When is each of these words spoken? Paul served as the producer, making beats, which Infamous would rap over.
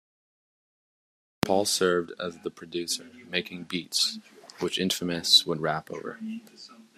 Paul 1.45 1.65
served 1.65 2.11
as 2.19 2.39
the 2.39 2.49
producer, 2.49 3.11
making 3.29 3.65
beats, 3.65 4.17
which 4.59 4.79
Infamous 4.79 5.45
would 5.45 5.59
rap 5.61 5.91
over. 5.91 6.19